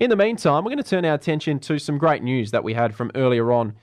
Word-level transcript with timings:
In 0.00 0.10
the 0.10 0.16
meantime, 0.16 0.62
we're 0.62 0.70
going 0.70 0.82
to 0.82 0.88
turn 0.88 1.04
our 1.04 1.14
attention 1.14 1.58
to 1.58 1.76
some 1.80 1.98
great 1.98 2.22
news 2.22 2.52
that 2.52 2.62
we 2.62 2.72
had 2.72 2.94
from 2.94 3.10
earlier 3.16 3.50
on 3.50 3.74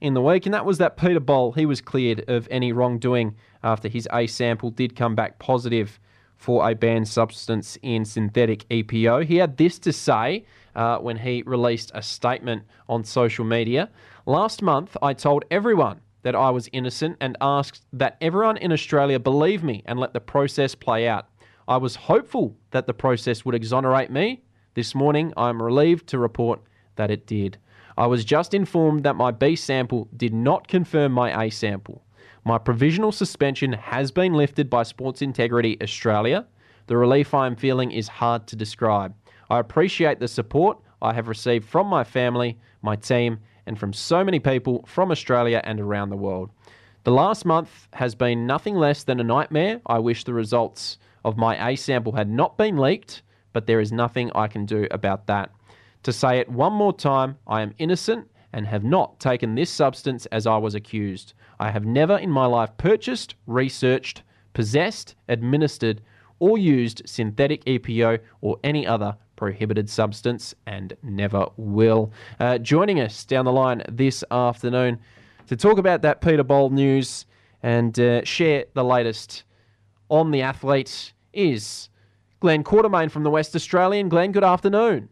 in 0.00 0.14
the 0.14 0.20
week, 0.20 0.44
and 0.44 0.52
that 0.52 0.64
was 0.64 0.78
that 0.78 0.96
Peter 0.96 1.20
Bol, 1.20 1.52
he 1.52 1.64
was 1.64 1.80
cleared 1.80 2.28
of 2.28 2.48
any 2.50 2.72
wrongdoing 2.72 3.36
after 3.62 3.86
his 3.86 4.08
A 4.12 4.26
sample 4.26 4.72
did 4.72 4.96
come 4.96 5.14
back 5.14 5.38
positive 5.38 6.00
for 6.36 6.68
a 6.68 6.74
banned 6.74 7.06
substance 7.06 7.78
in 7.82 8.04
synthetic 8.04 8.68
EPO. 8.68 9.26
He 9.26 9.36
had 9.36 9.58
this 9.58 9.78
to 9.80 9.92
say 9.92 10.44
uh, 10.74 10.98
when 10.98 11.18
he 11.18 11.44
released 11.46 11.92
a 11.94 12.02
statement 12.02 12.64
on 12.88 13.04
social 13.04 13.44
media. 13.44 13.90
Last 14.26 14.62
month, 14.62 14.96
I 15.00 15.14
told 15.14 15.44
everyone 15.52 16.00
that 16.22 16.34
I 16.34 16.50
was 16.50 16.68
innocent 16.72 17.16
and 17.20 17.36
asked 17.40 17.84
that 17.92 18.16
everyone 18.20 18.56
in 18.56 18.72
Australia 18.72 19.20
believe 19.20 19.62
me 19.62 19.84
and 19.86 20.00
let 20.00 20.14
the 20.14 20.20
process 20.20 20.74
play 20.74 21.06
out. 21.06 21.28
I 21.68 21.76
was 21.76 21.94
hopeful 21.94 22.56
that 22.72 22.88
the 22.88 22.94
process 22.94 23.44
would 23.44 23.54
exonerate 23.54 24.10
me. 24.10 24.42
This 24.80 24.94
morning, 24.94 25.34
I 25.36 25.50
am 25.50 25.62
relieved 25.62 26.06
to 26.06 26.18
report 26.18 26.62
that 26.96 27.10
it 27.10 27.26
did. 27.26 27.58
I 27.98 28.06
was 28.06 28.24
just 28.24 28.54
informed 28.54 29.02
that 29.02 29.14
my 29.14 29.30
B 29.30 29.54
sample 29.54 30.08
did 30.16 30.32
not 30.32 30.68
confirm 30.68 31.12
my 31.12 31.44
A 31.44 31.50
sample. 31.50 32.02
My 32.46 32.56
provisional 32.56 33.12
suspension 33.12 33.74
has 33.74 34.10
been 34.10 34.32
lifted 34.32 34.70
by 34.70 34.84
Sports 34.84 35.20
Integrity 35.20 35.76
Australia. 35.82 36.46
The 36.86 36.96
relief 36.96 37.34
I 37.34 37.46
am 37.46 37.56
feeling 37.56 37.92
is 37.92 38.08
hard 38.08 38.46
to 38.46 38.56
describe. 38.56 39.14
I 39.50 39.58
appreciate 39.58 40.18
the 40.18 40.28
support 40.28 40.78
I 41.02 41.12
have 41.12 41.28
received 41.28 41.68
from 41.68 41.86
my 41.86 42.02
family, 42.02 42.58
my 42.80 42.96
team, 42.96 43.40
and 43.66 43.78
from 43.78 43.92
so 43.92 44.24
many 44.24 44.38
people 44.38 44.86
from 44.86 45.10
Australia 45.10 45.60
and 45.62 45.78
around 45.78 46.08
the 46.08 46.16
world. 46.16 46.48
The 47.04 47.12
last 47.12 47.44
month 47.44 47.86
has 47.92 48.14
been 48.14 48.46
nothing 48.46 48.76
less 48.76 49.04
than 49.04 49.20
a 49.20 49.24
nightmare. 49.24 49.82
I 49.84 49.98
wish 49.98 50.24
the 50.24 50.32
results 50.32 50.96
of 51.22 51.36
my 51.36 51.68
A 51.68 51.76
sample 51.76 52.12
had 52.12 52.30
not 52.30 52.56
been 52.56 52.78
leaked, 52.78 53.20
but 53.52 53.66
there 53.66 53.80
is 53.80 53.92
nothing 53.92 54.30
I 54.34 54.48
can 54.48 54.66
do 54.66 54.86
about 54.90 55.26
that. 55.26 55.50
To 56.04 56.12
say 56.12 56.38
it 56.38 56.48
one 56.48 56.72
more 56.72 56.92
time, 56.92 57.36
I 57.46 57.62
am 57.62 57.74
innocent 57.78 58.30
and 58.52 58.66
have 58.66 58.84
not 58.84 59.20
taken 59.20 59.54
this 59.54 59.70
substance 59.70 60.26
as 60.26 60.46
I 60.46 60.56
was 60.56 60.74
accused. 60.74 61.34
I 61.58 61.70
have 61.70 61.84
never 61.84 62.16
in 62.16 62.30
my 62.30 62.46
life 62.46 62.70
purchased, 62.78 63.34
researched, 63.46 64.22
possessed, 64.54 65.14
administered, 65.28 66.00
or 66.38 66.58
used 66.58 67.02
synthetic 67.04 67.64
EPO 67.66 68.18
or 68.40 68.58
any 68.64 68.86
other 68.86 69.16
prohibited 69.36 69.88
substance 69.88 70.54
and 70.66 70.94
never 71.02 71.46
will. 71.56 72.12
Uh, 72.38 72.58
joining 72.58 73.00
us 73.00 73.24
down 73.24 73.44
the 73.44 73.52
line 73.52 73.82
this 73.88 74.24
afternoon 74.30 74.98
to 75.46 75.56
talk 75.56 75.78
about 75.78 76.02
that 76.02 76.20
Peter 76.20 76.42
Bol 76.42 76.70
news 76.70 77.26
and 77.62 77.98
uh, 78.00 78.24
share 78.24 78.64
the 78.74 78.84
latest 78.84 79.44
on 80.08 80.30
the 80.30 80.42
athlete 80.42 81.12
is 81.32 81.89
Glenn 82.40 82.64
Quartermaine 82.64 83.10
from 83.10 83.22
the 83.22 83.30
West 83.30 83.54
Australian. 83.54 84.08
Glenn, 84.08 84.32
good 84.32 84.44
afternoon. 84.44 85.10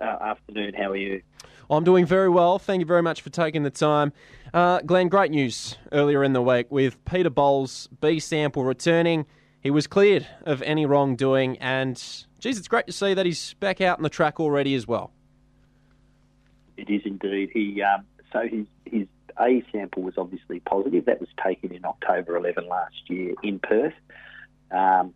Uh, 0.00 0.16
afternoon, 0.20 0.74
how 0.74 0.90
are 0.90 0.96
you? 0.96 1.22
I'm 1.70 1.84
doing 1.84 2.04
very 2.04 2.28
well. 2.28 2.58
Thank 2.58 2.80
you 2.80 2.86
very 2.86 3.02
much 3.02 3.22
for 3.22 3.30
taking 3.30 3.62
the 3.62 3.70
time. 3.70 4.12
Uh, 4.52 4.80
Glenn, 4.80 5.08
great 5.08 5.30
news 5.30 5.76
earlier 5.92 6.24
in 6.24 6.32
the 6.32 6.42
week 6.42 6.66
with 6.70 7.02
Peter 7.04 7.30
Bol's 7.30 7.88
B 8.00 8.18
sample 8.18 8.64
returning. 8.64 9.26
He 9.60 9.70
was 9.70 9.86
cleared 9.86 10.26
of 10.42 10.62
any 10.62 10.84
wrongdoing 10.84 11.58
and 11.58 11.96
geez, 12.40 12.58
it's 12.58 12.68
great 12.68 12.86
to 12.86 12.92
see 12.92 13.14
that 13.14 13.26
he's 13.26 13.54
back 13.54 13.80
out 13.80 13.98
on 13.98 14.02
the 14.02 14.08
track 14.08 14.40
already 14.40 14.74
as 14.74 14.88
well. 14.88 15.12
It 16.76 16.90
is 16.90 17.02
indeed. 17.04 17.50
He 17.52 17.82
um, 17.82 18.04
so 18.32 18.48
his 18.48 18.66
his 18.84 19.06
A 19.40 19.64
sample 19.72 20.02
was 20.02 20.14
obviously 20.16 20.60
positive. 20.60 21.04
That 21.04 21.20
was 21.20 21.28
taken 21.44 21.72
in 21.72 21.84
October 21.84 22.36
11 22.36 22.66
last 22.68 23.08
year 23.08 23.34
in 23.42 23.58
Perth. 23.58 23.94
Um, 24.70 25.12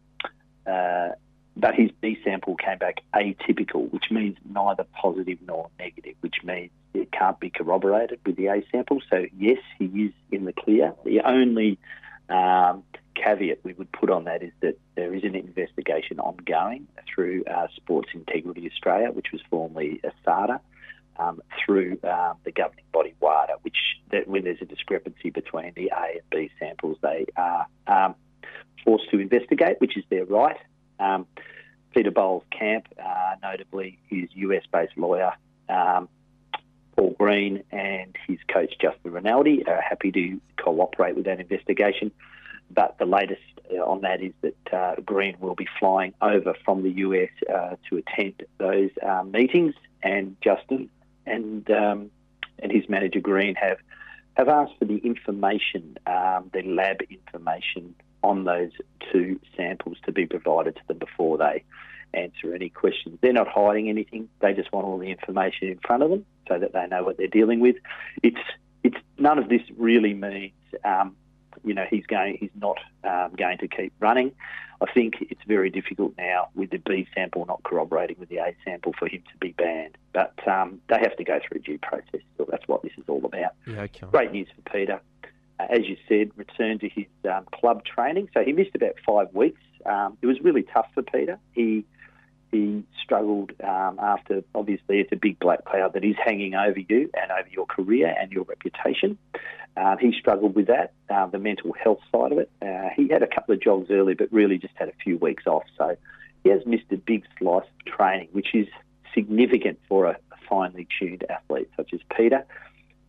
uh, 0.66 1.10
but 1.56 1.74
his 1.74 1.91
B 2.00 2.18
sample 2.24 2.56
came 2.56 2.78
back 2.78 3.02
atypical, 3.14 3.91
which 3.92 4.10
means 4.10 4.36
neither 4.48 4.84
positive 4.94 5.38
nor 5.46 5.69
negative, 5.78 6.14
which 6.20 6.36
means 6.42 6.70
it 6.94 7.12
can't 7.12 7.38
be 7.38 7.50
corroborated 7.50 8.20
with 8.24 8.36
the 8.36 8.46
A 8.46 8.64
sample. 8.72 9.00
So 9.10 9.27
yes, 9.36 9.58
he 9.78 9.84
is 9.84 10.12
in 10.30 10.44
the 10.44 10.52
clear. 10.52 10.94
The 11.04 11.20
only 11.20 11.78
um, 12.28 12.84
caveat 13.14 13.59
we 13.64 13.75
would 13.75 13.92
put 13.92 14.10
on 14.10 14.25
that 14.25 14.42
is 14.42 14.53
that 14.60 14.78
there 14.94 15.14
is 15.14 15.25
an 15.25 15.34
investigation 15.34 16.19
ongoing 16.20 16.88
through 17.12 17.44
uh, 17.44 17.66
Sports 17.76 18.08
Integrity 18.14 18.69
Australia, 18.70 19.10
which 19.10 19.32
was 19.32 19.42
formerly 19.50 20.00
ASADA, 20.03 20.60
um, 21.19 21.42
through 21.64 21.98
um, 22.04 22.37
the 22.44 22.53
governing 22.53 22.84
body 22.92 23.14
WADA, 23.20 23.54
which 23.62 23.76
that 24.10 24.26
when 24.26 24.44
there's 24.44 24.62
a 24.62 24.64
discrepancy 24.64 25.31
between 25.31 25.72
the 25.76 25.91
A 25.94 26.12
and 26.12 26.31
B 26.31 26.50
samples, 26.58 26.97
they 27.03 27.26
are 27.37 27.66
um, 27.87 28.14
forced 28.84 29.10
to 29.10 29.19
investigate, 29.19 29.80
which 29.80 29.97
is 29.97 30.04
their 30.10 30.25
right. 30.25 30.56
Um, 30.98 31.26
Peter 31.94 32.10
Bol's 32.10 32.44
camp, 32.50 32.88
uh, 32.98 33.34
notably 33.42 33.98
his 34.08 34.28
US-based 34.34 34.97
lawyer. 34.97 35.32
Um, 35.69 36.08
Paul 36.97 37.14
Greene 37.19 37.62
and 37.70 38.16
his 38.26 38.38
coach 38.48 38.75
Justin 38.81 39.12
Rinaldi 39.12 39.66
are 39.66 39.81
happy 39.81 40.12
to 40.12 40.41
cooperate 40.56 41.16
with 41.16 41.25
that 41.25 41.41
investigation. 41.41 42.12
But 42.70 42.97
the 42.98 43.06
latest 43.06 43.41
uh, 43.70 43.82
on 43.82 44.00
that 44.02 44.22
is 44.22 44.32
that 44.42 44.72
uh, 44.72 45.00
Greene 45.02 45.36
will 45.41 45.54
be 45.54 45.69
flying 45.78 46.14
over 46.20 46.54
from 46.64 46.82
the 46.82 46.91
US 46.91 47.31
uh, 47.52 47.76
to 47.88 47.98
attend 47.98 48.44
those 48.58 48.91
uh, 49.06 49.22
meetings, 49.25 49.75
and 50.02 50.36
Justin 50.42 50.88
and 51.26 51.70
um, 51.70 52.10
and 52.58 52.72
his 52.72 52.88
manager 52.88 53.20
Greene 53.20 53.54
have 53.56 53.78
have 54.34 54.48
asked 54.48 54.72
for 54.78 54.86
the 54.86 54.97
information, 54.98 55.98
um, 56.06 56.50
the 56.54 56.62
lab 56.62 57.02
information 57.02 57.94
on 58.22 58.44
those 58.44 58.71
two 59.12 59.41
samples 59.56 59.97
to 60.05 60.12
be 60.12 60.27
provided 60.27 60.77
to 60.77 60.83
them 60.88 60.99
before 60.99 61.38
they 61.38 61.65
answer 62.15 62.55
any 62.55 62.69
questions. 62.69 63.19
They're 63.21 63.33
not 63.33 63.49
hiding 63.49 63.88
anything; 63.88 64.28
they 64.41 64.53
just 64.53 64.72
want 64.72 64.87
all 64.87 64.99
the 64.99 65.10
information 65.10 65.69
in 65.69 65.78
front 65.78 66.03
of 66.03 66.10
them 66.10 66.25
so 66.49 66.59
that 66.59 66.72
they 66.72 66.87
know 66.87 67.03
what 67.05 67.16
they're 67.16 67.27
dealing 67.27 67.61
with. 67.61 67.77
It's 68.22 68.38
it's 68.82 68.97
none 69.19 69.38
of 69.38 69.49
this 69.49 69.62
really 69.77 70.15
means 70.15 70.53
um, 70.84 71.16
you 71.65 71.75
know 71.75 71.87
he's 71.88 72.06
going 72.06 72.37
he's 72.38 72.50
not 72.55 72.78
um, 73.05 73.32
going 73.37 73.59
to 73.59 73.69
keep 73.69 73.93
running. 74.00 74.32
I 74.81 74.93
think 74.93 75.15
it's 75.21 75.43
very 75.47 75.71
difficult 75.71 76.15
now 76.19 76.49
with 76.56 76.71
the 76.71 76.78
B 76.78 77.06
sample 77.15 77.47
not 77.47 77.62
corroborating 77.62 78.16
with 78.19 78.28
the 78.28 78.38
A 78.38 78.56
sample 78.65 78.93
for 78.99 79.06
him 79.06 79.22
to 79.31 79.38
be 79.38 79.53
banned. 79.53 79.97
But 80.12 80.34
um, 80.49 80.81
they 80.88 80.99
have 80.99 81.16
to 81.16 81.25
go 81.25 81.38
through 81.47 81.61
due 81.61 81.78
process. 81.78 82.21
So 82.37 82.47
that's 82.50 82.66
what 82.66 82.82
this 82.82 82.93
is 82.99 83.05
all 83.06 83.25
about. 83.25 83.53
Yeah, 83.65 83.82
okay. 83.82 84.06
Great 84.11 84.32
news 84.32 84.49
for 84.56 84.71
Peter. 84.72 85.00
As 85.69 85.89
you 85.89 85.97
said, 86.09 86.31
returned 86.37 86.81
to 86.81 86.89
his 86.89 87.06
um, 87.31 87.47
club 87.53 87.84
training. 87.84 88.28
So 88.34 88.43
he 88.43 88.53
missed 88.53 88.75
about 88.75 88.95
five 89.06 89.33
weeks. 89.34 89.61
Um, 89.84 90.17
it 90.23 90.27
was 90.27 90.41
really 90.41 90.62
tough 90.62 90.87
for 90.95 91.03
Peter. 91.03 91.39
He 91.53 91.84
he 92.53 92.84
struggled 93.03 93.53
um, 93.65 93.99
after, 93.99 94.45
obviously, 94.55 95.00
it's 95.00 95.11
a 95.11 95.17
big 95.17 95.39
black 95.39 95.65
cloud 95.65 95.95
that 95.95 96.05
is 96.05 96.17
hanging 96.23 96.55
over 96.55 96.78
you 96.78 97.11
and 97.15 97.33
over 97.33 97.49
your 97.50 97.65
career 97.65 98.15
and 98.21 98.31
your 98.31 98.45
reputation. 98.45 99.17
Um, 99.75 99.97
he 99.99 100.12
struggled 100.12 100.55
with 100.55 100.67
that, 100.67 100.93
uh, 101.09 101.27
the 101.28 101.39
mental 101.39 101.73
health 101.73 102.00
side 102.15 102.31
of 102.31 102.39
it. 102.39 102.50
Uh, 102.61 102.91
he 102.94 103.09
had 103.09 103.23
a 103.23 103.27
couple 103.27 103.55
of 103.55 103.62
jogs 103.62 103.91
early, 103.91 104.12
but 104.12 104.31
really 104.31 104.59
just 104.59 104.75
had 104.77 104.91
a 104.91 104.94
few 105.03 105.17
weeks 105.17 105.47
off. 105.47 105.65
So 105.79 105.97
he 106.44 106.50
has 106.50 106.61
missed 106.67 106.84
a 106.91 106.99
big 106.99 107.25
slice 107.39 107.65
of 107.65 107.93
training, 107.97 108.29
which 108.33 108.55
is 108.55 108.69
significant 109.15 109.79
for 109.89 110.05
a 110.05 110.19
finely 110.47 110.87
tuned 110.99 111.25
athlete 111.31 111.71
such 111.75 111.94
as 111.94 112.00
Peter. 112.15 112.44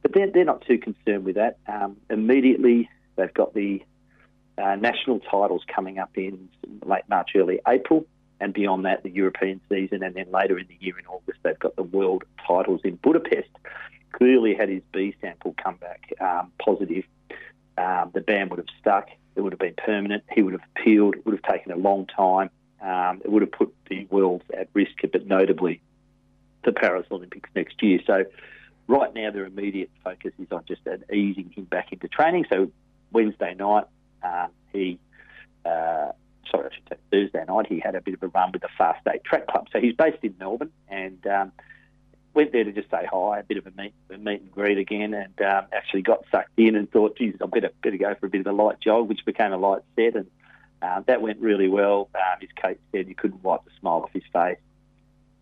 But 0.03 0.13
they're, 0.13 0.29
they're 0.29 0.45
not 0.45 0.61
too 0.67 0.77
concerned 0.77 1.25
with 1.25 1.35
that. 1.35 1.57
Um, 1.67 1.97
immediately, 2.09 2.89
they've 3.15 3.33
got 3.33 3.53
the 3.55 3.81
uh, 4.57 4.75
national 4.75 5.19
titles 5.19 5.63
coming 5.73 5.97
up 5.97 6.11
in 6.15 6.49
late 6.85 7.03
March, 7.09 7.31
early 7.35 7.59
April 7.67 8.05
and 8.43 8.53
beyond 8.53 8.83
that, 8.83 9.03
the 9.03 9.09
European 9.09 9.61
season, 9.69 10.03
and 10.03 10.13
then 10.15 10.25
later 10.29 10.59
in 10.59 10.67
the 10.67 10.77
year 10.81 10.99
in 10.99 11.05
August, 11.05 11.39
they've 11.43 11.59
got 11.59 11.77
the 11.77 11.83
world 11.83 12.25
titles 12.45 12.81
in 12.83 12.95
Budapest. 12.97 13.49
Clearly, 14.11 14.53
had 14.53 14.67
his 14.67 14.81
B 14.91 15.15
sample 15.21 15.55
come 15.63 15.77
back 15.77 16.13
um, 16.19 16.51
positive, 16.63 17.05
um, 17.77 18.11
the 18.13 18.21
ban 18.21 18.49
would 18.49 18.59
have 18.59 18.67
stuck. 18.79 19.09
It 19.35 19.41
would 19.41 19.53
have 19.53 19.59
been 19.59 19.75
permanent. 19.75 20.23
He 20.31 20.43
would 20.43 20.53
have 20.53 20.61
appealed. 20.75 21.15
It 21.15 21.25
would 21.25 21.33
have 21.33 21.53
taken 21.53 21.71
a 21.71 21.77
long 21.77 22.05
time. 22.05 22.49
Um, 22.81 23.21
it 23.23 23.31
would 23.31 23.41
have 23.41 23.51
put 23.51 23.73
the 23.89 24.05
world 24.11 24.43
at 24.53 24.67
risk, 24.73 24.91
but 25.01 25.25
notably 25.25 25.81
the 26.63 26.73
Paris 26.73 27.07
Olympics 27.11 27.49
next 27.55 27.81
year. 27.81 27.99
So, 28.05 28.25
right 28.87 29.13
now, 29.13 29.31
their 29.31 29.45
immediate 29.45 29.91
focus 30.03 30.33
is 30.39 30.51
on 30.51 30.63
just 30.67 30.81
easing 31.11 31.51
him 31.55 31.65
back 31.65 31.91
into 31.91 32.07
training. 32.07 32.45
So, 32.51 32.71
Wednesday 33.11 33.53
night, 33.53 33.85
um, 34.23 34.49
he 34.71 34.99
uh, 35.65 36.11
sorry, 36.49 36.69
I 36.71 36.75
should 36.75 36.89
say 36.89 36.95
Thursday 37.11 37.45
night, 37.47 37.67
he 37.67 37.79
had 37.79 37.95
a 37.95 38.01
bit 38.01 38.13
of 38.15 38.23
a 38.23 38.27
run 38.27 38.51
with 38.51 38.61
the 38.61 38.69
Fast 38.77 39.05
Eight 39.13 39.23
Track 39.23 39.47
Club. 39.47 39.67
So 39.71 39.79
he's 39.79 39.95
based 39.95 40.19
in 40.23 40.35
Melbourne 40.39 40.71
and 40.87 41.25
um, 41.27 41.51
went 42.33 42.51
there 42.51 42.63
to 42.63 42.71
just 42.71 42.89
say 42.89 43.07
hi, 43.11 43.39
a 43.39 43.43
bit 43.43 43.57
of 43.57 43.67
a 43.67 43.71
meet, 43.71 43.93
a 44.13 44.17
meet 44.17 44.41
and 44.41 44.51
greet 44.51 44.77
again, 44.77 45.13
and 45.13 45.41
um, 45.41 45.65
actually 45.71 46.01
got 46.01 46.23
sucked 46.31 46.57
in 46.57 46.75
and 46.75 46.91
thought, 46.91 47.17
geez, 47.17 47.35
I 47.41 47.45
better 47.45 47.71
better 47.81 47.97
go 47.97 48.15
for 48.15 48.27
a 48.27 48.29
bit 48.29 48.41
of 48.41 48.47
a 48.47 48.51
light 48.51 48.79
jog, 48.79 49.07
which 49.09 49.25
became 49.25 49.53
a 49.53 49.57
light 49.57 49.81
set, 49.95 50.15
and 50.15 50.27
uh, 50.81 51.01
that 51.07 51.21
went 51.21 51.39
really 51.39 51.67
well. 51.67 52.09
Um, 52.15 52.39
his 52.41 52.49
coach 52.61 52.79
said 52.91 53.07
he 53.07 53.13
couldn't 53.13 53.43
wipe 53.43 53.63
the 53.65 53.71
smile 53.79 54.03
off 54.03 54.11
his 54.13 54.23
face. 54.33 54.57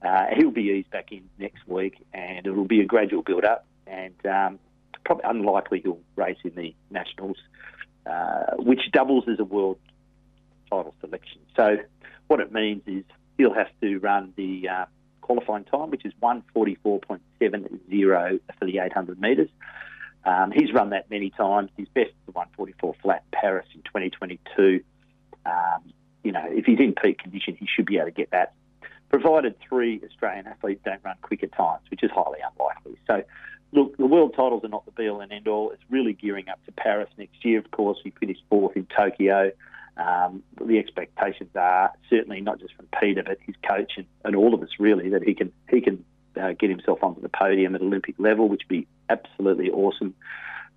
Uh, 0.04 0.26
he'll 0.36 0.52
be 0.52 0.64
eased 0.64 0.90
back 0.90 1.12
in 1.12 1.24
next 1.38 1.68
week, 1.68 1.96
and 2.14 2.46
it'll 2.46 2.66
be 2.66 2.82
a 2.82 2.86
gradual 2.86 3.22
build 3.22 3.46
up, 3.46 3.66
and 3.86 4.16
um, 4.26 4.60
probably 5.06 5.24
unlikely 5.28 5.82
he'll 5.82 6.00
race 6.16 6.38
in 6.44 6.56
the 6.56 6.74
nationals, 6.90 7.38
uh, 8.06 8.56
which 8.58 8.92
doubles 8.92 9.26
as 9.32 9.40
a 9.40 9.44
world 9.44 9.78
title 10.70 10.96
selection. 11.02 11.42
So 11.56 11.78
what 12.28 12.40
it 12.40 12.52
means 12.52 12.82
is 12.88 13.04
he'll 13.38 13.54
have 13.54 13.70
to 13.82 13.98
run 14.00 14.34
the 14.36 14.68
uh, 14.70 14.86
qualifying 15.22 15.66
time, 15.66 15.92
which 15.92 16.06
is 16.06 16.14
144.70 16.22 17.20
for 17.40 18.66
the 18.66 18.80
800 18.80 19.22
metres. 19.22 19.50
Um, 20.24 20.52
he's 20.52 20.72
run 20.72 20.92
that 20.92 21.10
many 21.10 21.32
times. 21.32 21.72
His 21.78 21.88
best 21.90 22.12
is 22.28 22.34
144 22.34 22.96
flat 23.02 23.24
Paris 23.32 23.68
in 23.74 23.82
2022. 23.82 24.84
Um, 25.46 25.94
you 26.24 26.32
know, 26.32 26.46
if 26.48 26.66
he's 26.66 26.80
in 26.80 26.94
peak 26.94 27.20
condition, 27.20 27.56
he 27.60 27.68
should 27.74 27.86
be 27.86 27.98
able 27.98 28.06
to 28.06 28.12
get 28.12 28.30
that, 28.32 28.54
provided 29.12 29.56
three 29.68 30.02
Australian 30.06 30.48
athletes 30.48 30.82
don't 30.86 31.04
run 31.04 31.18
quicker 31.22 31.48
times, 31.48 31.82
which 31.92 32.02
is 32.02 32.10
highly 32.12 32.40
unlikely. 32.40 32.98
So, 33.06 33.24
look, 33.74 33.98
the 33.98 34.06
world 34.06 34.34
titles 34.36 34.64
are 34.64 34.70
not 34.70 34.86
the 34.86 34.92
be 34.92 35.10
all 35.10 35.20
and 35.20 35.32
end 35.32 35.48
all. 35.48 35.72
It's 35.72 35.84
really 35.90 36.14
gearing 36.14 36.48
up 36.50 36.64
to 36.66 36.72
Paris 36.72 37.10
next 37.18 37.44
year. 37.44 37.60
Of 37.60 37.70
course, 37.72 37.98
he 38.04 38.12
finished 38.20 38.42
fourth 38.50 38.76
in 38.76 38.88
Tokyo. 38.98 39.52
Um, 39.98 40.42
the 40.66 40.80
expectations 40.80 41.50
are 41.56 41.92
certainly 42.10 42.40
not 42.40 42.60
just 42.60 42.74
from 42.74 42.88
Peter, 43.00 43.22
but 43.24 43.38
his 43.46 43.56
coach 43.68 43.94
and, 43.98 44.06
and 44.24 44.36
all 44.36 44.54
of 44.54 44.64
us 44.64 44.70
really 44.80 45.10
that 45.10 45.24
he 45.24 45.34
can 45.34 45.52
he 45.70 45.82
can 45.82 46.06
uh, 46.42 46.54
get 46.54 46.70
himself 46.70 47.04
onto 47.04 47.22
the 47.22 47.30
podium 47.30 47.76
at 47.76 47.82
Olympic 47.82 48.16
level, 48.18 48.48
which 48.48 48.62
would 48.70 48.76
be 48.76 48.88
absolutely 49.10 49.70
awesome. 49.70 50.16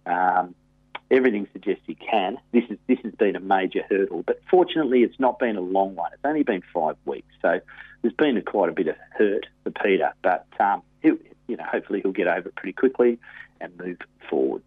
Um, 0.07 0.57
everything 1.11 1.47
suggests 1.53 1.83
he 1.87 1.95
can. 1.95 2.39
This 2.53 2.65
is 2.71 2.79
this 2.87 2.99
has 3.05 3.15
been 3.15 3.37
a 3.37 3.41
major 3.41 3.83
hurdle, 3.89 4.23
but 4.27 4.41
fortunately, 4.51 5.03
it's 5.03 5.19
not 5.19 5.39
been 5.39 5.57
a 5.57 5.61
long 5.61 5.95
one. 5.95 6.13
It's 6.13 6.25
only 6.25 6.43
been 6.43 6.63
five 6.73 6.97
weeks, 7.05 7.33
so 7.43 7.61
there's 8.03 8.15
been 8.15 8.37
a, 8.37 8.43
quite 8.43 8.69
a 8.69 8.73
bit 8.73 8.89
of 8.89 8.97
hurt 9.17 9.47
for 9.63 9.71
Peter. 9.71 10.13
But 10.23 10.47
um, 10.61 10.83
you 11.03 11.19
know, 11.57 11.65
hopefully, 11.65 12.01
he'll 12.03 12.13
get 12.13 12.29
over 12.29 12.49
it 12.49 12.57
pretty 12.57 12.73
quickly 12.73 13.19
and 13.61 13.77
move 13.79 13.99
forward. 14.29 14.63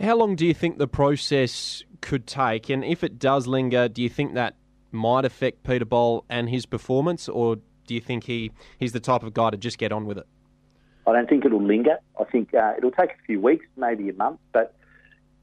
How 0.00 0.16
long 0.16 0.34
do 0.34 0.46
you 0.46 0.54
think 0.54 0.78
the 0.78 0.88
process 0.88 1.84
could 2.00 2.26
take? 2.26 2.70
And 2.70 2.84
if 2.84 3.04
it 3.04 3.18
does 3.18 3.46
linger, 3.46 3.88
do 3.88 4.02
you 4.02 4.08
think 4.08 4.34
that 4.34 4.56
might 4.92 5.24
affect 5.24 5.62
Peter 5.62 5.84
Bol 5.84 6.24
and 6.28 6.48
his 6.48 6.64
performance, 6.66 7.28
or 7.28 7.56
do 7.86 7.94
you 7.94 8.00
think 8.00 8.24
he, 8.24 8.50
he's 8.78 8.92
the 8.92 9.00
type 9.00 9.22
of 9.22 9.34
guy 9.34 9.50
to 9.50 9.56
just 9.56 9.78
get 9.78 9.92
on 9.92 10.06
with 10.06 10.18
it? 10.18 10.26
I 11.06 11.12
don't 11.12 11.28
think 11.28 11.44
it'll 11.44 11.62
linger. 11.62 11.98
I 12.18 12.24
think 12.24 12.54
uh, 12.54 12.74
it'll 12.78 12.90
take 12.90 13.10
a 13.10 13.22
few 13.26 13.40
weeks, 13.40 13.66
maybe 13.76 14.08
a 14.08 14.14
month, 14.14 14.40
but 14.52 14.74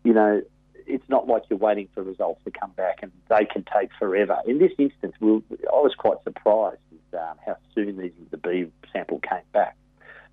you 0.07 0.13
know, 0.13 0.41
it's 0.85 1.03
not 1.09 1.27
like 1.27 1.43
you're 1.49 1.59
waiting 1.59 1.89
for 1.93 2.01
results 2.01 2.39
to 2.45 2.51
come 2.51 2.71
back, 2.71 2.99
and 3.01 3.11
they 3.27 3.43
can 3.43 3.65
take 3.77 3.89
forever. 3.99 4.37
In 4.47 4.57
this 4.57 4.71
instance, 4.77 5.13
we'll, 5.19 5.43
I 5.51 5.79
was 5.81 5.93
quite 5.97 6.23
surprised 6.23 6.79
with 6.89 7.21
um, 7.21 7.35
how 7.45 7.57
soon 7.75 7.97
these, 7.97 8.13
the 8.31 8.37
B 8.37 8.67
sample 8.93 9.19
came 9.19 9.41
back. 9.51 9.75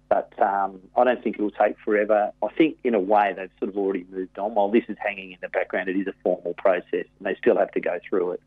But 0.09 0.33
um, 0.41 0.79
I 0.97 1.03
don't 1.03 1.21
think 1.25 1.41
it 1.41 1.43
will 1.43 1.51
take 1.51 1.77
forever. 1.85 2.31
I 2.41 2.49
think, 2.57 2.77
in 2.85 2.95
a 2.95 3.01
way, 3.01 3.35
they've 3.37 3.51
sort 3.59 3.69
of 3.69 3.77
already 3.77 4.07
moved 4.13 4.39
on. 4.39 4.55
While 4.55 4.69
this 4.69 4.85
is 4.89 4.97
hanging 5.01 5.33
in 5.33 5.39
the 5.43 5.49
background, 5.49 5.89
it 5.89 5.97
is 5.97 6.07
a 6.07 6.15
formal 6.23 6.55
process, 6.57 6.85
and 6.93 7.23
they 7.23 7.35
still 7.35 7.59
have 7.59 7.73
to 7.73 7.81
go 7.81 7.99
through 8.09 8.33
it. 8.33 8.43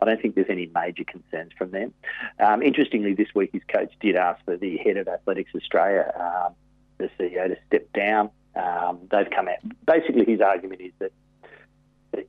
I 0.00 0.04
don't 0.04 0.20
think 0.20 0.34
there's 0.34 0.50
any 0.50 0.68
major 0.74 1.04
concerns 1.04 1.52
from 1.56 1.70
them. 1.70 1.94
Um, 2.40 2.60
interestingly, 2.60 3.14
this 3.14 3.28
week 3.36 3.50
his 3.52 3.62
coach 3.72 3.92
did 4.00 4.16
ask 4.16 4.44
for 4.44 4.56
the 4.56 4.78
head 4.78 4.96
of 4.96 5.06
Athletics 5.06 5.52
Australia, 5.54 6.12
um, 6.18 6.54
the 6.98 7.08
CEO, 7.20 7.46
to 7.46 7.56
step 7.68 7.92
down. 7.92 8.30
Um, 8.56 9.00
they've 9.10 9.30
come 9.30 9.48
out. 9.48 9.58
Basically, 9.86 10.24
his 10.24 10.40
argument 10.40 10.80
is 10.80 10.92
that 10.98 11.12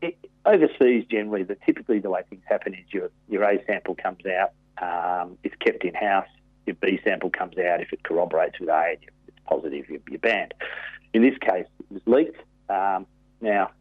it, 0.02 0.18
overseas, 0.46 1.06
generally, 1.10 1.44
that 1.44 1.62
typically 1.66 2.00
the 2.00 2.10
way 2.10 2.22
things 2.30 2.44
happen 2.48 2.74
is 2.74 2.86
your 2.92 3.10
your 3.30 3.44
A 3.44 3.64
sample 3.66 3.96
comes 3.96 4.26
out, 4.26 4.52
um, 4.82 5.38
it's 5.44 5.56
kept 5.56 5.84
in 5.84 5.94
house. 5.94 6.28
Your 6.66 6.76
B 6.76 7.00
sample 7.04 7.30
comes 7.30 7.58
out. 7.58 7.82
If 7.82 7.94
it 7.94 8.04
corroborates 8.04 8.60
with 8.60 8.70
A, 8.70 8.98
it's 9.28 9.38
positive. 9.46 9.90
You're, 9.90 10.02
you're 10.10 10.20
banned. 10.20 10.54
In 11.14 11.22
this 11.22 11.38
case, 11.38 11.66
it 11.80 11.92
was 11.92 12.02
leaked. 12.06 12.40
Um, 12.70 13.08
now, 13.40 13.72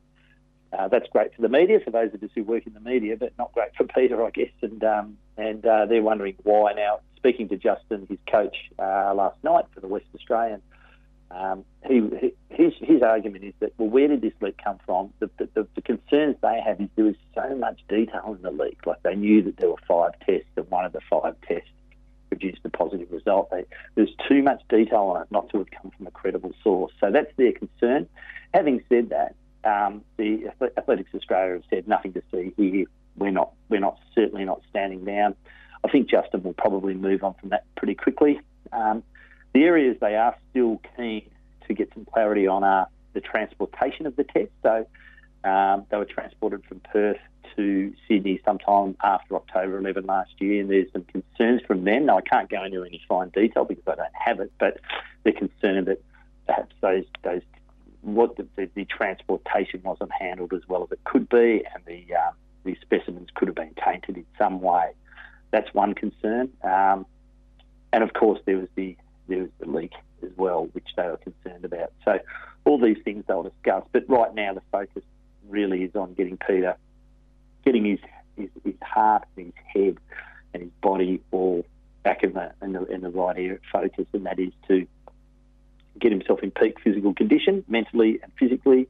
uh, 0.73 0.89
that's 0.89 1.09
great 1.09 1.35
for 1.35 1.43
the 1.43 1.49
media, 1.49 1.81
for 1.81 1.91
those 1.91 2.15
of 2.15 2.23
us 2.23 2.31
who 2.35 2.45
work 2.45 2.67
in 2.67 2.75
the 2.75 2.81
media, 2.81 3.17
but 3.17 3.33
not 3.39 3.53
great 3.53 3.75
for 3.77 3.85
Peter, 3.85 4.25
I 4.25 4.31
guess. 4.31 4.53
And 4.63 4.83
um, 4.85 5.19
and 5.37 5.65
uh, 5.67 5.87
they're 5.87 6.03
wondering 6.03 6.37
why. 6.45 6.73
Now, 6.73 7.01
speaking 7.17 7.49
to 7.49 7.57
Justin, 7.57 8.07
his 8.09 8.19
coach, 8.31 8.57
uh, 8.79 9.13
last 9.15 9.43
night 9.43 9.65
for 9.75 9.81
the 9.81 9.89
West 9.89 10.07
Australian, 10.15 10.63
um, 11.31 11.65
he, 11.87 12.33
his, 12.51 12.73
his 12.81 13.03
argument 13.03 13.45
is 13.45 13.55
that, 13.61 13.73
well, 13.79 13.89
where 13.89 14.09
did 14.09 14.21
this 14.23 14.33
leak 14.41 14.57
come 14.63 14.79
from? 14.87 15.13
The, 15.19 15.31
the, 15.39 15.67
the, 15.75 15.83
concerns 15.83 16.37
they 16.41 16.61
have 16.65 16.81
is 16.81 16.89
there 16.95 17.05
was 17.05 17.17
so 17.35 17.55
much 17.57 17.81
detail 17.89 18.35
in 18.37 18.43
the 18.43 18.51
leak. 18.51 18.79
Like 18.87 19.03
they 19.03 19.15
knew 19.15 19.43
that 19.43 19.57
there 19.57 19.69
were 19.69 19.77
five 19.89 20.13
tests, 20.25 20.49
and 20.57 20.69
one 20.71 20.85
of 20.85 20.93
the 20.93 21.01
five 21.11 21.35
tests 21.47 21.69
produced 22.29 22.61
a 22.65 22.71
positive 22.71 23.11
result. 23.11 23.51
They, 23.51 23.65
there's 23.97 24.15
too 24.29 24.43
much 24.43 24.63
detail 24.69 25.15
on 25.15 25.23
it 25.23 25.29
not 25.31 25.49
to 25.51 25.59
have 25.59 25.71
come 25.71 25.91
from 25.97 26.07
a 26.07 26.11
credible 26.11 26.53
source. 26.63 26.93
So 27.01 27.11
that's 27.11 27.35
their 27.37 27.53
concern. 27.53 28.09
Having 28.55 28.85
said 28.89 29.11
that, 29.11 29.35
um, 29.65 30.03
the 30.17 30.53
Athletics 30.77 31.11
Australia 31.15 31.55
have 31.55 31.65
said 31.71 31.89
nothing 31.89 32.13
to 32.13 32.23
see 32.33 32.53
here. 32.57 32.87
We're 33.17 33.31
not, 33.31 33.53
we're 33.69 33.81
not 33.81 33.99
certainly 34.15 34.45
not 34.45 34.61
standing 34.71 35.05
down. 35.05 35.35
I 35.83 35.89
think 35.89 36.09
Justin 36.09 36.43
will 36.43 36.53
probably 36.53 36.95
move 36.95 37.25
on 37.25 37.35
from 37.35 37.49
that 37.51 37.65
pretty 37.77 37.95
quickly. 37.95 38.41
Um, 38.73 39.03
the 39.57 39.65
areas 39.65 39.97
they 40.03 40.17
are 40.17 40.37
still 40.51 40.83
keen 40.99 41.31
to 41.67 41.73
get 41.73 41.89
some 41.95 42.05
clarity 42.05 42.47
on 42.47 42.63
are 42.63 42.89
the 43.15 43.23
transportation 43.23 44.07
of 44.07 44.15
the 44.15 44.25
test. 44.25 44.51
So 44.63 44.87
um, 45.45 45.87
they 45.89 45.97
were 45.97 46.05
transported 46.05 46.63
from 46.67 46.81
Perth 46.81 47.17
to 47.57 47.95
Sydney 48.07 48.39
sometime 48.45 48.97
after 49.03 49.35
October 49.35 49.79
11 49.79 50.05
last 50.05 50.33
year, 50.41 50.61
and 50.61 50.71
there's 50.71 50.93
some 50.93 51.05
concerns 51.05 51.63
from 51.67 51.85
them. 51.85 52.05
Now, 52.05 52.19
I 52.19 52.21
can't 52.21 52.51
go 52.51 52.63
into 52.65 52.85
any 52.85 53.01
fine 53.09 53.31
detail 53.31 53.65
because 53.65 53.85
I 53.87 53.95
don't 53.95 54.13
have 54.13 54.41
it, 54.41 54.53
but 54.61 54.79
they're 55.23 55.33
concerned 55.33 55.87
that 55.87 56.03
perhaps 56.47 56.75
those 56.83 57.05
those 57.23 57.41
what 58.03 58.37
the, 58.37 58.47
the, 58.57 58.69
the, 58.75 58.85
transportation 58.85 59.81
wasn't 59.83 60.13
handled 60.13 60.53
as 60.53 60.69
well 60.69 60.83
as 60.85 60.93
it 60.93 61.03
could 61.05 61.31
be, 61.31 61.65
and 61.75 61.83
the 61.87 62.15
um, 62.15 62.35
the 62.65 62.77
specimens 62.83 63.31
could 63.35 63.49
have 63.49 63.55
been 63.55 63.75
tainted 63.83 64.19
in 64.19 64.27
some 64.39 64.61
way. 64.61 64.91
That's 65.51 65.73
one 65.73 65.95
concern. 65.95 66.51
Um, 66.63 67.07
and 67.93 68.05
of 68.05 68.13
course, 68.13 68.39
there 68.45 68.59
was 68.59 68.69
the 68.75 68.97
there 69.29 69.41
was 69.41 69.51
the 69.59 69.67
leak 69.69 69.93
as 70.23 70.31
well, 70.37 70.69
which 70.73 70.89
they 70.97 71.05
were 71.05 71.19
concerned 71.19 71.65
about. 71.65 71.93
So 72.05 72.19
all 72.65 72.79
these 72.79 72.99
things 73.05 73.25
they'll 73.27 73.43
discuss. 73.43 73.85
But 73.93 74.09
right 74.09 74.35
now, 74.35 74.55
the 74.55 74.63
focus 74.73 75.03
really 75.49 75.85
is 75.85 75.95
on 75.95 76.15
getting 76.15 76.39
Peter, 76.39 76.77
getting 77.65 77.85
his 77.85 77.99
his, 78.37 78.51
his 78.65 78.75
heart, 78.83 79.25
his 79.37 79.53
head, 79.73 79.97
and 80.53 80.63
his 80.65 80.73
body 80.83 81.23
all 81.31 81.65
back 82.03 82.23
in 82.23 82.35
the 82.35 82.53
in 82.63 82.73
the, 82.73 82.85
in 82.87 83.01
the 83.01 83.11
right 83.11 83.37
area 83.37 83.59
focus, 83.73 84.07
and 84.13 84.27
that 84.27 84.39
is 84.39 84.53
to 84.69 84.87
get 85.99 86.13
himself 86.13 86.41
in 86.43 86.51
peak 86.51 86.79
physical 86.81 87.15
condition, 87.15 87.65
mentally 87.69 88.21
and 88.23 88.31
physically, 88.39 88.87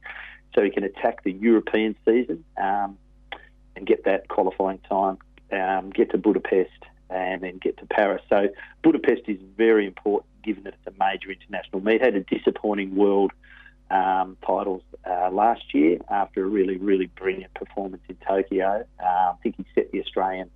so 0.53 0.61
he 0.61 0.69
can 0.69 0.83
attack 0.83 1.23
the 1.23 1.31
European 1.31 1.95
season 2.05 2.43
um, 2.61 2.97
and 3.75 3.85
get 3.85 4.03
that 4.05 4.27
qualifying 4.27 4.79
time, 4.89 5.17
um, 5.51 5.89
get 5.89 6.11
to 6.11 6.17
Budapest, 6.17 6.83
and 7.09 7.41
then 7.41 7.57
get 7.57 7.77
to 7.77 7.85
Paris. 7.85 8.21
So 8.29 8.49
Budapest 8.83 9.23
is 9.27 9.39
very 9.57 9.85
important, 9.85 10.29
given 10.43 10.63
that 10.63 10.73
it's 10.73 10.95
a 10.95 11.03
major 11.03 11.31
international 11.31 11.81
meet. 11.81 12.01
Had 12.01 12.15
a 12.15 12.21
disappointing 12.21 12.95
world 12.95 13.31
um, 13.89 14.37
titles 14.45 14.81
uh, 15.09 15.29
last 15.31 15.73
year 15.73 15.99
after 16.09 16.43
a 16.43 16.47
really, 16.47 16.77
really 16.77 17.07
brilliant 17.07 17.53
performance 17.53 18.03
in 18.09 18.17
Tokyo. 18.27 18.85
Uh, 19.01 19.05
I 19.05 19.33
think 19.43 19.55
he 19.57 19.65
set 19.75 19.91
the 19.91 20.01
Australian 20.01 20.49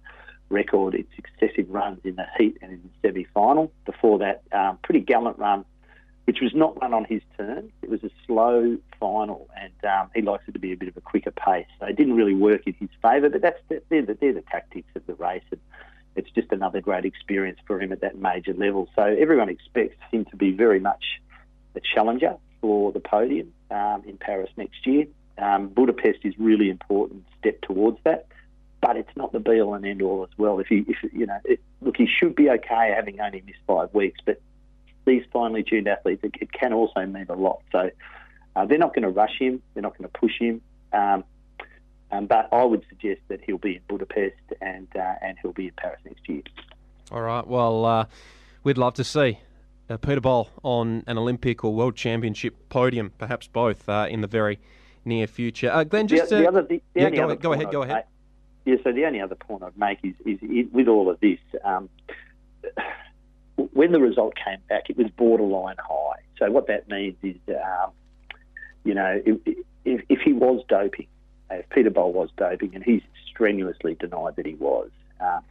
record 0.50 0.96
in 0.96 1.06
successive 1.16 1.70
runs 1.70 2.00
in 2.04 2.16
the 2.16 2.26
heat 2.38 2.58
and 2.62 2.74
in 2.74 2.82
the 2.82 3.08
semi-final. 3.08 3.72
Before 3.86 4.20
that, 4.20 4.44
um, 4.52 4.80
pretty 4.84 5.00
gallant 5.00 5.38
run 5.38 5.66
which 6.26 6.40
was 6.42 6.54
not 6.54 6.80
run 6.82 6.94
on 6.94 7.06
his 7.06 7.22
terms. 7.38 7.72
It 7.82 7.90
was 7.90 8.04
a 8.04 8.10
slow 8.26 8.78
final, 9.00 9.50
and 9.60 9.74
um, 9.84 10.10
he 10.16 10.22
likes 10.22 10.44
it 10.48 10.54
to 10.54 10.60
be 10.60 10.72
a 10.72 10.78
bit 10.78 10.88
of 10.88 10.98
a 10.98 11.02
quicker 11.02 11.32
pace. 11.32 11.66
So 11.80 11.88
it 11.88 11.96
didn't 11.96 12.16
really 12.16 12.36
work 12.36 12.62
in 12.68 12.74
his 12.76 12.90
favour, 13.02 13.30
but 13.30 13.42
that's 13.42 13.60
the, 13.70 13.82
they're, 13.90 14.06
the, 14.06 14.18
they're 14.20 14.34
the 14.34 14.44
tactics 14.44 14.88
of 14.96 15.06
the 15.08 15.16
race, 15.16 15.44
and 15.52 15.60
it's 16.16 16.30
just 16.32 16.52
another 16.52 16.82
great 16.82 17.06
experience 17.06 17.60
for 17.66 17.82
him 17.82 17.92
at 17.92 18.02
that 18.02 18.18
major 18.18 18.54
level. 18.54 18.90
So 18.96 19.04
everyone 19.04 19.50
expects 19.50 19.98
him 20.12 20.26
to 20.26 20.36
be 20.36 20.52
very 20.52 20.80
much 20.80 21.22
a 21.76 21.80
challenger 21.80 22.36
for 22.60 22.92
the 22.92 23.00
podium 23.00 23.54
um, 23.70 24.04
in 24.06 24.18
Paris 24.18 24.50
next 24.58 24.86
year. 24.86 25.06
Um, 25.38 25.70
Budapest 25.70 26.20
is 26.24 26.34
really 26.38 26.70
important 26.70 27.26
step 27.40 27.62
towards 27.62 27.98
that, 28.04 28.28
but 28.82 28.98
it's 28.98 29.16
not 29.16 29.32
the 29.32 29.40
be 29.40 29.62
all 29.62 29.74
and 29.74 29.86
end 29.86 30.02
all 30.02 30.24
as 30.24 30.38
well. 30.38 30.60
If 30.60 30.68
he, 30.68 30.86
if 30.88 30.98
you 31.14 31.26
know, 31.26 31.40
it, 31.46 31.60
look, 31.82 31.98
he 31.98 32.08
should 32.08 32.36
be 32.36 32.50
okay 32.50 32.94
having 32.96 33.20
only 33.20 33.42
missed 33.46 33.60
five 33.66 33.94
weeks, 33.94 34.20
but 34.26 34.42
these 35.06 35.24
finely 35.34 35.64
tuned 35.64 35.88
athletes, 35.88 36.24
it, 36.24 36.34
it 36.40 36.52
can 36.52 36.74
also 36.74 37.06
mean 37.06 37.26
a 37.30 37.36
lot. 37.36 37.62
So 37.72 37.90
uh, 38.56 38.66
they're 38.66 38.78
not 38.78 38.94
going 38.94 39.04
to 39.04 39.10
rush 39.10 39.40
him, 39.40 39.62
they're 39.74 39.84
not 39.84 39.98
going 39.98 40.10
to 40.10 40.20
push 40.20 40.38
him. 40.38 40.62
Um, 40.94 41.24
um, 42.12 42.26
but 42.26 42.50
I 42.52 42.64
would 42.64 42.84
suggest 42.90 43.22
that 43.28 43.42
he'll 43.46 43.58
be 43.58 43.76
in 43.76 43.82
Budapest 43.88 44.36
and 44.62 44.88
uh, 44.96 45.16
and 45.22 45.38
he'll 45.42 45.54
be 45.54 45.68
in 45.68 45.74
Paris 45.78 46.00
next 46.06 46.28
year. 46.28 46.42
All 47.12 47.22
right. 47.22 47.46
Well, 47.46 47.86
uh, 47.86 48.06
we'd 48.64 48.78
love 48.78 48.94
to 48.96 49.04
see 49.04 49.40
uh, 49.90 49.98
Peter 49.98 50.22
Bol 50.22 50.50
on 50.64 51.04
an 51.08 51.18
Olympic 51.18 51.64
or 51.64 51.74
World 51.74 51.96
Championship 51.96 52.70
podium, 52.70 53.12
perhaps 53.18 53.48
both, 53.48 53.88
uh, 53.90 54.08
in 54.10 54.22
the 54.22 54.28
very 54.28 54.60
near 55.06 55.28
future. 55.28 55.72
Uh, 55.72 55.84
Glenn, 55.84 56.08
just 56.08 56.30
the, 56.30 56.38
the 56.38 56.48
other, 56.48 56.62
the, 56.64 56.82
yeah, 56.96 57.10
go, 57.10 57.36
go 57.36 57.54
ahead. 57.54 57.72
Go 57.72 57.84
ahead. 57.84 57.96
Make, 57.96 58.06
yeah. 58.66 58.84
So 58.84 58.92
the 58.92 59.06
only 59.06 59.22
other 59.22 59.36
point 59.36 59.64
I'd 59.64 59.78
make 59.78 60.00
is, 60.04 60.14
is, 60.26 60.40
is 60.42 60.72
with 60.72 60.88
all 60.88 61.10
of 61.10 61.20
this. 61.20 61.40
Um, 61.64 61.90
when 63.74 63.92
the 63.92 64.00
result 64.00 64.34
came 64.36 64.60
back, 64.70 64.90
it 64.90 64.98
was 64.98 65.08
borderline 65.12 65.78
high. 65.78 66.20
So 66.38 66.50
what 66.50 66.68
that 66.68 66.90
means 66.90 67.16
is, 67.22 67.36
um, 67.50 67.92
you 68.84 68.94
know, 68.94 69.22
if, 69.26 69.38
if, 69.86 70.02
if, 70.10 70.20
he 70.22 70.34
was 70.34 70.64
doping, 70.68 71.08
if 71.60 71.70
Peter 71.70 71.90
Bol 71.90 72.14
was 72.14 72.30
doping, 72.38 72.76
and 72.76 72.84
he's 72.84 73.02
strenuously 73.28 73.96
denied 73.96 74.36
that 74.36 74.46
he 74.46 74.56
was, 74.56 74.90
um, 75.20 75.42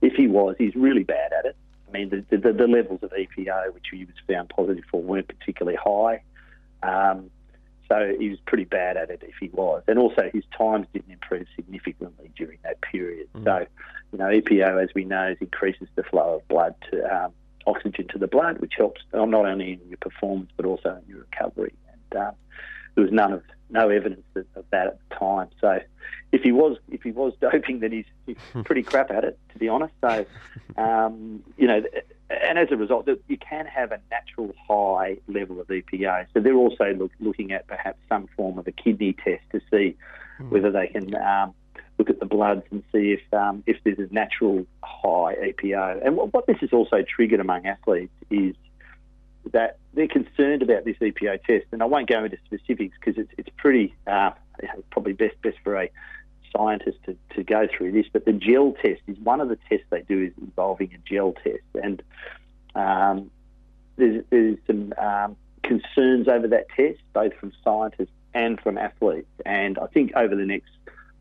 if 0.00 0.14
he 0.14 0.26
was, 0.26 0.56
he's 0.58 0.74
really 0.74 1.04
bad 1.04 1.32
at 1.32 1.44
it. 1.44 1.56
I 1.88 1.90
mean, 1.90 2.10
the, 2.10 2.36
the, 2.36 2.52
the, 2.52 2.66
levels 2.66 3.02
of 3.02 3.10
EPO, 3.10 3.72
which 3.72 3.86
he 3.90 4.04
was 4.04 4.14
found 4.28 4.50
positive 4.50 4.84
for, 4.90 5.00
weren't 5.02 5.28
particularly 5.28 5.78
high. 5.82 6.22
Um, 6.82 7.30
so 7.88 8.14
he 8.18 8.28
was 8.28 8.38
pretty 8.46 8.64
bad 8.64 8.96
at 8.98 9.10
it 9.10 9.22
if 9.26 9.34
he 9.40 9.48
was. 9.48 9.82
And 9.88 9.98
also 9.98 10.30
his 10.32 10.44
times 10.56 10.86
didn't 10.92 11.10
improve 11.10 11.46
significantly 11.56 12.30
during 12.36 12.58
that 12.62 12.80
period. 12.82 13.28
Mm. 13.34 13.44
So, 13.44 13.66
you 14.12 14.18
know, 14.18 14.26
EPO, 14.26 14.82
as 14.82 14.90
we 14.94 15.04
know, 15.04 15.34
increases 15.40 15.88
the 15.94 16.02
flow 16.02 16.36
of 16.36 16.48
blood 16.48 16.74
to 16.90 17.24
um, 17.24 17.32
oxygen 17.66 18.06
to 18.08 18.18
the 18.18 18.26
blood, 18.26 18.58
which 18.58 18.74
helps 18.76 19.00
not 19.14 19.32
only 19.32 19.72
in 19.72 19.80
your 19.88 19.98
performance 19.98 20.50
but 20.56 20.66
also 20.66 21.00
in 21.02 21.08
your 21.08 21.20
recovery. 21.20 21.72
And 21.92 22.20
um, 22.20 22.34
there 22.94 23.04
was 23.04 23.12
none 23.12 23.32
of 23.32 23.42
no 23.70 23.88
evidence 23.88 24.24
of, 24.34 24.64
that 24.70 24.86
at 24.86 24.98
the 25.08 25.14
time. 25.14 25.48
So, 25.60 25.80
if 26.32 26.42
he 26.42 26.52
was 26.52 26.78
if 26.90 27.02
he 27.02 27.10
was 27.10 27.32
doping, 27.40 27.80
then 27.80 27.92
he's, 27.92 28.04
he's 28.26 28.36
pretty 28.64 28.82
crap 28.82 29.10
at 29.10 29.24
it, 29.24 29.38
to 29.52 29.58
be 29.58 29.68
honest. 29.68 29.94
So, 30.00 30.26
um, 30.76 31.42
you 31.56 31.66
know, 31.66 31.82
and 32.30 32.58
as 32.58 32.68
a 32.70 32.76
result, 32.76 33.08
you 33.28 33.38
can 33.38 33.66
have 33.66 33.92
a 33.92 34.00
natural 34.10 34.54
high 34.68 35.18
level 35.28 35.60
of 35.60 35.68
EPA. 35.68 36.26
So 36.34 36.40
they're 36.40 36.54
also 36.54 36.92
look, 36.94 37.10
looking 37.20 37.52
at 37.52 37.66
perhaps 37.66 37.98
some 38.08 38.28
form 38.36 38.58
of 38.58 38.66
a 38.66 38.72
kidney 38.72 39.14
test 39.14 39.42
to 39.52 39.60
see 39.70 39.96
mm. 40.38 40.50
whether 40.50 40.70
they 40.70 40.88
can 40.88 41.14
um, 41.16 41.54
look 41.98 42.10
at 42.10 42.20
the 42.20 42.26
bloods 42.26 42.64
and 42.70 42.82
see 42.92 43.12
if 43.12 43.34
um, 43.34 43.62
if 43.66 43.76
there's 43.84 43.98
a 43.98 44.12
natural 44.12 44.66
high 44.82 45.34
EPO. 45.36 46.06
And 46.06 46.16
what, 46.16 46.32
what 46.34 46.46
this 46.46 46.58
has 46.60 46.72
also 46.72 47.02
triggered 47.02 47.40
among 47.40 47.66
athletes 47.66 48.12
is 48.30 48.54
that 49.52 49.78
they're 49.94 50.08
concerned 50.08 50.62
about 50.62 50.84
this 50.84 50.96
EPO 50.98 51.42
test, 51.44 51.66
and 51.72 51.82
I 51.82 51.86
won't 51.86 52.08
go 52.08 52.24
into 52.24 52.38
specifics 52.46 52.96
because 52.98 53.18
it's 53.18 53.32
it's 53.38 53.50
pretty 53.56 53.94
uh, 54.06 54.30
probably 54.90 55.12
best 55.12 55.40
best 55.42 55.56
for 55.64 55.76
a 55.76 55.90
scientist 56.56 56.98
to, 57.04 57.16
to 57.34 57.42
go 57.42 57.66
through 57.66 57.92
this. 57.92 58.06
But 58.12 58.24
the 58.24 58.32
gel 58.32 58.72
test 58.72 59.02
is 59.06 59.18
one 59.18 59.40
of 59.40 59.48
the 59.48 59.58
tests 59.68 59.86
they 59.90 60.02
do 60.02 60.24
is 60.24 60.32
involving 60.40 60.92
a 60.94 60.98
gel 61.08 61.32
test, 61.32 61.64
and 61.82 62.02
um, 62.74 63.30
there's, 63.96 64.24
there's 64.30 64.58
some 64.66 64.92
um, 64.96 65.36
concerns 65.62 66.28
over 66.28 66.48
that 66.48 66.68
test, 66.70 67.00
both 67.12 67.34
from 67.34 67.52
scientists 67.62 68.12
and 68.34 68.60
from 68.60 68.78
athletes. 68.78 69.28
And 69.44 69.78
I 69.78 69.86
think 69.86 70.12
over 70.14 70.34
the 70.34 70.46
next 70.46 70.70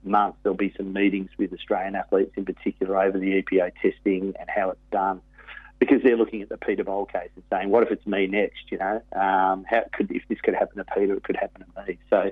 month 0.03 0.35
there'll 0.43 0.55
be 0.55 0.73
some 0.77 0.93
meetings 0.93 1.29
with 1.37 1.51
Australian 1.53 1.95
athletes 1.95 2.31
in 2.37 2.45
particular 2.45 3.01
over 3.01 3.17
the 3.17 3.41
EPO 3.41 3.71
testing 3.81 4.33
and 4.39 4.49
how 4.49 4.69
it's 4.69 4.79
done 4.91 5.21
because 5.79 6.01
they're 6.03 6.17
looking 6.17 6.41
at 6.41 6.49
the 6.49 6.57
Peter 6.57 6.83
Bol 6.83 7.05
case 7.05 7.29
and 7.35 7.43
saying, 7.51 7.69
what 7.69 7.83
if 7.83 7.91
it's 7.91 8.05
me 8.05 8.27
next? 8.27 8.71
You 8.71 8.79
know, 8.79 9.01
um, 9.13 9.65
how 9.69 9.83
could 9.93 10.11
if 10.11 10.23
this 10.27 10.39
could 10.41 10.55
happen 10.55 10.77
to 10.77 10.85
Peter, 10.85 11.13
it 11.13 11.23
could 11.23 11.35
happen 11.35 11.63
to 11.63 11.85
me. 11.85 11.97
So 12.09 12.31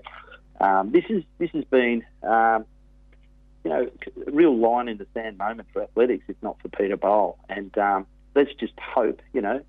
um, 0.60 0.92
this 0.92 1.06
is 1.10 1.24
this 1.38 1.52
has 1.52 1.64
been, 1.66 2.04
um, 2.24 2.66
you 3.64 3.72
know, 3.72 3.90
a 4.28 4.32
real 4.32 4.58
line 4.58 4.88
in 4.88 4.98
the 4.98 5.08
sand 5.14 5.38
moment 5.38 5.68
for 5.74 5.84
athletics, 5.84 6.24
if 6.28 6.36
not 6.42 6.60
for 6.62 6.70
Peter 6.70 6.98
Bol. 6.98 7.38
And 7.50 7.76
um, 7.78 8.08
let's 8.34 8.54
just 8.56 8.74
hope, 8.80 9.22
you 9.34 9.42
know, 9.42 9.62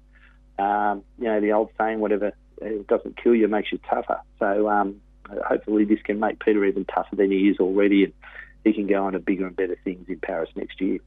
um, 0.59 1.05
you 1.19 1.27
know 1.27 1.41
the 1.41 1.53
old 1.53 1.71
saying, 1.79 2.01
whatever 2.01 2.33
it 2.63 2.87
doesn't 2.87 3.23
kill 3.23 3.35
you 3.35 3.49
makes 3.49 3.73
you 3.73 3.79
tougher. 3.91 4.21
So 4.39 4.69
um, 4.69 5.01
hopefully 5.47 5.85
this 5.85 6.01
can 6.03 6.21
make 6.21 6.41
Peter 6.41 6.65
even 6.65 6.85
tougher 6.87 7.17
than 7.17 7.31
he 7.31 7.49
is 7.49 7.59
already, 7.59 8.05
and 8.05 8.13
he 8.65 8.73
can 8.73 8.87
go 8.87 9.05
on 9.05 9.13
to 9.13 9.19
bigger 9.19 9.47
and 9.47 9.57
better 9.57 9.77
things 9.85 10.09
in 10.09 10.19
Paris 10.21 10.51
next 10.57 10.81
year. 10.81 10.99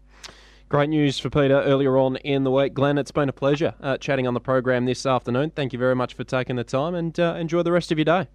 Great 0.69 0.89
news 0.91 1.17
for 1.17 1.31
Peter 1.31 1.59
earlier 1.63 1.97
on 1.97 2.17
in 2.17 2.43
the 2.43 2.51
week. 2.51 2.75
Glenn, 2.75 2.99
it's 2.99 3.09
been 3.09 3.27
a 3.27 3.33
pleasure 3.33 3.73
uh, 3.81 3.97
chatting 3.97 4.27
on 4.27 4.35
the 4.35 4.39
program 4.39 4.85
this 4.85 5.03
afternoon. 5.03 5.49
Thank 5.49 5.73
you 5.73 5.79
very 5.79 5.95
much 5.95 6.13
for 6.13 6.23
taking 6.23 6.57
the 6.57 6.63
time 6.63 6.93
and 6.93 7.19
uh, 7.19 7.33
enjoy 7.39 7.63
the 7.63 7.71
rest 7.71 7.91
of 7.91 7.97
your 7.97 8.05
day. 8.05 8.27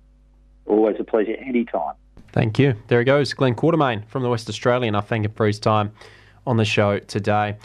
Always 0.66 0.96
a 0.98 1.04
pleasure, 1.04 1.36
anytime. 1.36 1.94
Thank 2.32 2.58
you. 2.58 2.74
There 2.88 2.98
he 2.98 3.04
goes, 3.04 3.32
Glenn 3.34 3.54
Quartermaine 3.54 4.04
from 4.08 4.24
the 4.24 4.28
West 4.28 4.48
Australian. 4.48 4.96
I 4.96 5.00
thank 5.00 5.24
him 5.24 5.30
for 5.30 5.46
his 5.46 5.60
time 5.60 5.92
on 6.44 6.56
the 6.56 6.64
show 6.64 6.98
today. 6.98 7.56